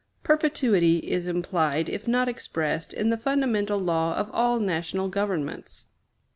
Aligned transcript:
Perpetuity 0.23 0.97
is 1.11 1.27
implied, 1.27 1.87
if 1.87 2.07
not 2.07 2.27
expressed, 2.27 2.91
in 2.91 3.11
the 3.11 3.19
fundamental 3.19 3.77
law 3.77 4.15
of 4.17 4.31
all 4.31 4.57
national 4.59 5.09
governments. 5.09 5.85